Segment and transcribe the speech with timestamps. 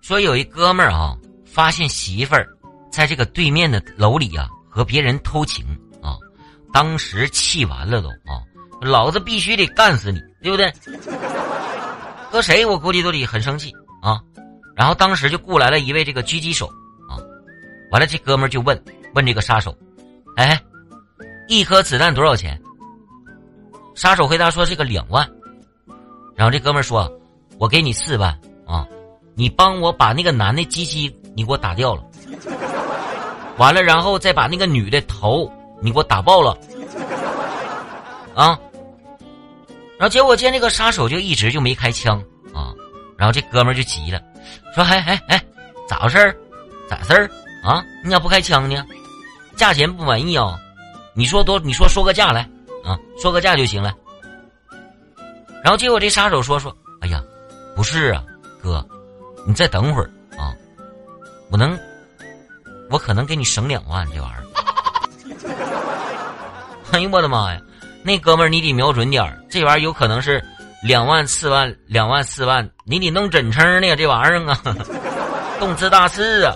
[0.00, 2.48] 说有一哥们儿啊，发现媳妇儿
[2.90, 5.64] 在这个对面的楼里啊和别人偷情
[6.02, 6.18] 啊，
[6.72, 8.42] 当时气完了都啊，
[8.80, 10.72] 老子必须得干死你，对不对？
[12.32, 13.72] 搁谁我估计都得很生气
[14.02, 14.20] 啊。
[14.74, 16.66] 然后当时就雇来了一位这个狙击手
[17.08, 17.16] 啊，
[17.92, 19.74] 完了这哥们儿就问问这个杀手，
[20.36, 20.60] 哎，
[21.46, 22.60] 一颗子弹多少钱？
[23.94, 25.30] 杀手回答说这个两万。
[26.42, 27.08] 然后这哥们说，
[27.56, 28.84] 我给你四万啊。
[29.36, 32.02] 你帮我把那个男的鸡鸡你给我打掉了，
[33.58, 35.48] 完了，然后再把那个女的头
[35.80, 36.58] 你给我打爆了，
[38.34, 38.58] 啊！
[39.96, 42.18] 然后结果见这个杀手就一直就没开枪
[42.52, 42.74] 啊，
[43.16, 44.20] 然后这哥们就急了，
[44.74, 45.40] 说：“哎哎哎，
[45.86, 46.34] 咋回事儿？
[46.88, 47.30] 咋事儿
[47.62, 47.84] 啊？
[48.02, 48.84] 你咋不开枪呢？
[49.54, 50.58] 价钱不满意啊？
[51.14, 52.40] 你说多，你说说个价来
[52.84, 53.94] 啊，说个价就行了。”
[55.62, 57.22] 然后结果这杀手说：“说，哎呀，
[57.76, 58.22] 不是啊，
[58.62, 58.84] 哥。”
[59.44, 60.54] 你再等会儿啊！
[61.50, 61.76] 我能，
[62.90, 64.42] 我可能给你省两万这玩意儿。
[66.92, 67.60] 哎呦我的妈呀！
[68.04, 70.40] 那哥们儿你得瞄准点儿，这玩意儿有可能是
[70.80, 74.60] 两万四万两万四万，你得弄真称呢这玩意儿啊！
[75.58, 76.54] 动次大次啊！